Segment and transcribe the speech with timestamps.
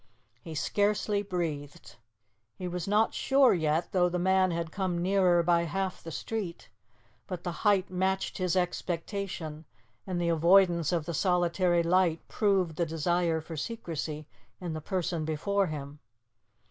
[0.41, 1.97] He scarcely breathed.
[2.55, 6.69] He was not sure yet, though the man had come nearer by half the street;
[7.27, 9.63] but the height matched his expectation,
[10.07, 14.25] and the avoidance of the solitary light proved the desire for secrecy
[14.59, 15.99] in the person before him.